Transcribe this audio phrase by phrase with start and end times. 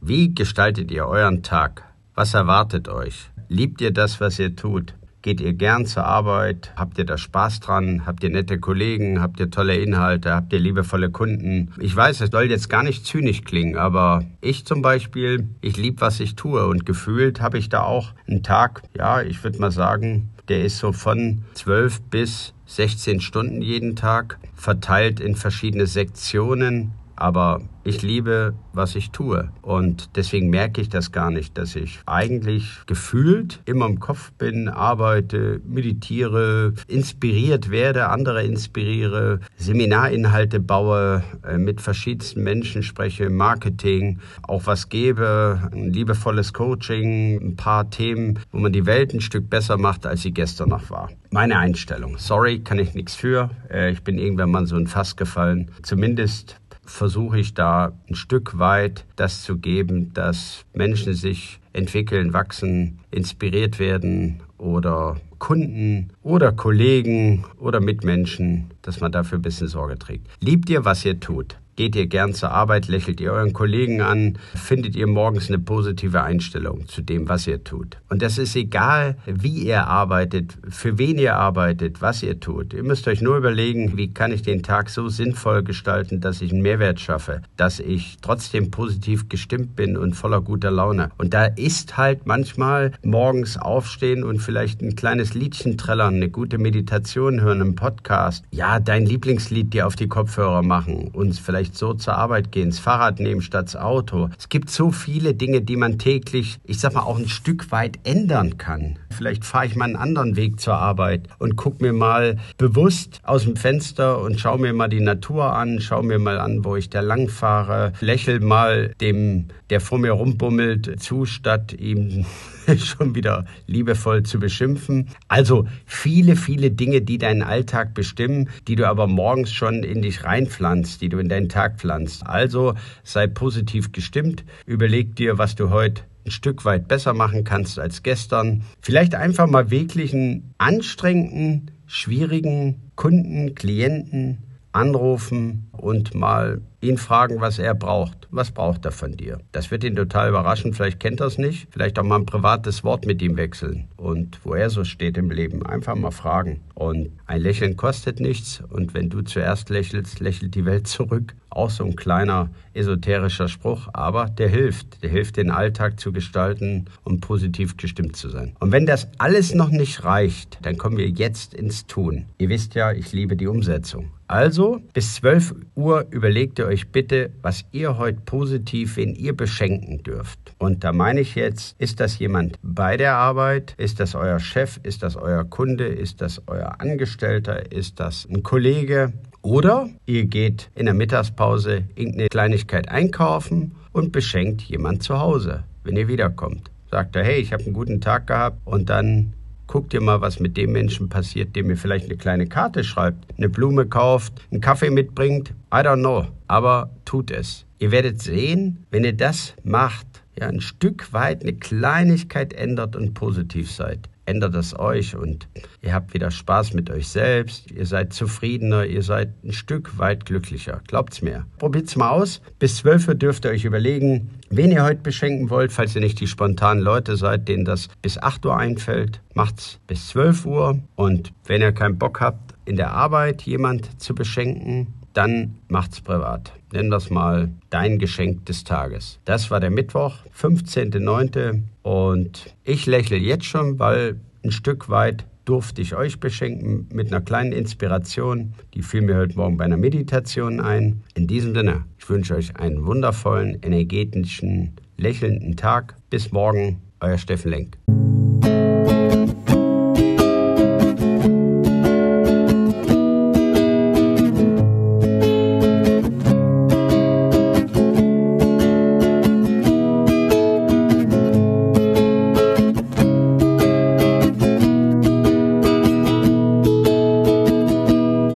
[0.00, 1.82] Wie gestaltet ihr euren Tag?
[2.14, 3.30] Was erwartet euch?
[3.48, 4.94] Liebt ihr das, was ihr tut?
[5.22, 6.72] Geht ihr gern zur Arbeit?
[6.76, 8.06] Habt ihr da Spaß dran?
[8.06, 9.20] Habt ihr nette Kollegen?
[9.20, 10.32] Habt ihr tolle Inhalte?
[10.32, 11.72] Habt ihr liebevolle Kunden?
[11.80, 16.00] Ich weiß, es soll jetzt gar nicht zynisch klingen, aber ich zum Beispiel, ich liebe,
[16.00, 19.72] was ich tue und gefühlt habe ich da auch einen Tag, ja, ich würde mal
[19.72, 26.92] sagen, der ist so von 12 bis 16 Stunden jeden Tag, verteilt in verschiedene Sektionen
[27.18, 29.50] aber ich liebe, was ich tue.
[29.62, 34.68] Und deswegen merke ich das gar nicht, dass ich eigentlich gefühlt immer im Kopf bin,
[34.68, 44.66] arbeite, meditiere, inspiriert werde, andere inspiriere, Seminarinhalte baue, äh, mit verschiedensten Menschen spreche, Marketing, auch
[44.66, 49.76] was gebe, ein liebevolles Coaching, ein paar Themen, wo man die Welt ein Stück besser
[49.76, 51.10] macht, als sie gestern noch war.
[51.30, 52.16] Meine Einstellung.
[52.18, 53.50] Sorry, kann ich nichts für.
[53.70, 55.70] Äh, ich bin irgendwann mal so ein Fass gefallen.
[55.82, 62.98] Zumindest versuche ich da ein Stück weit das zu geben, dass Menschen sich entwickeln, wachsen,
[63.10, 70.26] inspiriert werden oder Kunden oder Kollegen oder Mitmenschen, dass man dafür ein bisschen Sorge trägt.
[70.40, 71.56] Liebt ihr, was ihr tut?
[71.78, 76.24] Geht ihr gern zur Arbeit, lächelt ihr euren Kollegen an, findet ihr morgens eine positive
[76.24, 77.98] Einstellung zu dem, was ihr tut.
[78.08, 82.74] Und das ist egal, wie ihr arbeitet, für wen ihr arbeitet, was ihr tut.
[82.74, 86.50] Ihr müsst euch nur überlegen, wie kann ich den Tag so sinnvoll gestalten, dass ich
[86.50, 91.10] einen Mehrwert schaffe, dass ich trotzdem positiv gestimmt bin und voller guter Laune.
[91.16, 96.58] Und da ist halt manchmal morgens aufstehen und vielleicht ein kleines Liedchen trällern, eine gute
[96.58, 98.44] Meditation hören, einen Podcast.
[98.50, 102.70] Ja, dein Lieblingslied dir auf die Kopfhörer machen und vielleicht vielleicht so zur Arbeit gehen,
[102.70, 104.30] das Fahrrad nehmen statt das Auto.
[104.38, 107.98] Es gibt so viele Dinge, die man täglich, ich sag mal, auch ein Stück weit
[108.04, 108.98] ändern kann.
[109.10, 113.44] Vielleicht fahre ich mal einen anderen Weg zur Arbeit und gucke mir mal bewusst aus
[113.44, 116.88] dem Fenster und schaue mir mal die Natur an, schaue mir mal an, wo ich
[116.88, 122.24] da lang fahre, lächel mal dem, der vor mir rumbummelt, zu, statt ihm
[122.76, 125.08] schon wieder liebevoll zu beschimpfen.
[125.28, 130.24] Also viele, viele Dinge, die deinen Alltag bestimmen, die du aber morgens schon in dich
[130.24, 132.26] reinpflanzt, die du in deinen Tag pflanzt.
[132.26, 137.78] Also sei positiv gestimmt, überleg dir, was du heute ein Stück weit besser machen kannst
[137.78, 138.64] als gestern.
[138.80, 144.38] Vielleicht einfach mal wirklich einen anstrengenden, schwierigen Kunden, Klienten
[144.78, 148.28] anrufen und mal ihn fragen, was er braucht.
[148.30, 149.40] Was braucht er von dir?
[149.52, 150.72] Das wird ihn total überraschen.
[150.72, 151.68] Vielleicht kennt er es nicht.
[151.70, 153.88] Vielleicht auch mal ein privates Wort mit ihm wechseln.
[153.96, 156.60] Und wo er so steht im Leben, einfach mal fragen.
[156.78, 158.62] Und ein Lächeln kostet nichts.
[158.70, 161.34] Und wenn du zuerst lächelst, lächelt die Welt zurück.
[161.50, 165.02] Auch so ein kleiner esoterischer Spruch, aber der hilft.
[165.02, 168.54] Der hilft, den Alltag zu gestalten und positiv gestimmt zu sein.
[168.60, 172.26] Und wenn das alles noch nicht reicht, dann kommen wir jetzt ins Tun.
[172.38, 174.12] Ihr wisst ja, ich liebe die Umsetzung.
[174.30, 180.02] Also bis 12 Uhr überlegt ihr euch bitte, was ihr heute positiv, wen ihr beschenken
[180.02, 180.38] dürft.
[180.58, 183.74] Und da meine ich jetzt, ist das jemand bei der Arbeit?
[183.78, 184.78] Ist das euer Chef?
[184.82, 185.86] Ist das euer Kunde?
[185.86, 187.72] Ist das euer Angestellter?
[187.72, 189.12] Ist das ein Kollege?
[189.42, 195.96] Oder ihr geht in der Mittagspause irgendeine Kleinigkeit einkaufen und beschenkt jemand zu Hause, wenn
[195.96, 196.70] ihr wiederkommt.
[196.90, 199.32] Sagt er, hey, ich habe einen guten Tag gehabt und dann
[199.66, 203.36] guckt ihr mal, was mit dem Menschen passiert, der mir vielleicht eine kleine Karte schreibt,
[203.36, 205.50] eine Blume kauft, einen Kaffee mitbringt.
[205.72, 206.26] I don't know.
[206.48, 207.64] Aber tut es.
[207.78, 210.06] Ihr werdet sehen, wenn ihr das macht,
[210.38, 215.48] ja, ein Stück weit eine Kleinigkeit ändert und positiv seid, ändert es euch und
[215.80, 220.26] ihr habt wieder Spaß mit euch selbst, ihr seid zufriedener, ihr seid ein Stück weit
[220.26, 220.82] glücklicher.
[220.86, 221.46] Glaubt's mir.
[221.58, 222.42] Probiert's mal aus.
[222.58, 226.20] Bis 12 Uhr dürft ihr euch überlegen, wen ihr heute beschenken wollt, falls ihr nicht
[226.20, 229.20] die spontanen Leute seid, denen das bis 8 Uhr einfällt.
[229.34, 234.14] Macht's bis 12 Uhr und wenn ihr keinen Bock habt, in der Arbeit jemand zu
[234.14, 236.52] beschenken, dann macht's privat.
[236.72, 239.18] Nennen wir es mal dein Geschenk des Tages.
[239.24, 241.62] Das war der Mittwoch, 15.09.
[241.82, 247.22] Und ich lächle jetzt schon, weil ein Stück weit durfte ich euch beschenken mit einer
[247.22, 248.52] kleinen Inspiration.
[248.74, 251.02] Die fiel mir heute Morgen bei einer Meditation ein.
[251.14, 255.96] In diesem Sinne, ich wünsche euch einen wundervollen, energetischen, lächelnden Tag.
[256.10, 257.78] Bis morgen, euer Steffen Lenk.